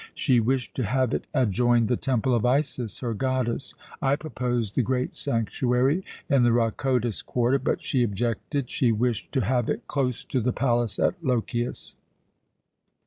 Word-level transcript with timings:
She 0.15 0.39
wished 0.39 0.73
to 0.77 0.83
have 0.83 1.13
it 1.13 1.27
adjoin 1.31 1.85
the 1.85 1.95
Temple 1.95 2.33
of 2.33 2.43
Isis, 2.43 3.01
her 3.01 3.13
goddess 3.13 3.75
I 4.01 4.15
proposed 4.15 4.73
the 4.73 4.81
great 4.81 5.15
sanctuary 5.15 6.03
in 6.27 6.41
the 6.41 6.51
Rhakotis 6.51 7.21
quarter, 7.21 7.59
but 7.59 7.83
she 7.83 8.01
objected 8.01 8.67
she 8.71 8.91
wished 8.91 9.31
to 9.33 9.41
have 9.41 9.69
it 9.69 9.87
close 9.87 10.23
to 10.23 10.41
the 10.41 10.53
palace 10.53 10.97
at 10.97 11.23
Lochias. 11.23 11.97